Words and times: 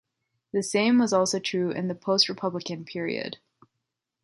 The 0.51 0.63
same 0.63 0.97
was 0.97 1.13
also 1.13 1.37
true 1.37 1.69
in 1.69 1.87
the 1.87 1.93
Post-Republican 1.93 2.85
period. 2.85 3.37